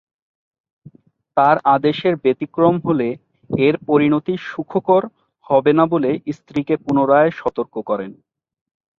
তার 1.37 1.55
আদেশের 1.75 2.13
ব্যতিক্রম 2.23 2.75
হলে 2.85 3.07
এর 3.49 3.75
পরিণতি 3.87 4.33
সুখকর 4.47 5.03
হবেনা 5.47 5.85
বলে 5.93 6.11
স্ত্রীকে 6.37 6.75
পুনরায় 6.83 7.31
সতর্ক 7.39 7.75
করেন। 7.89 8.11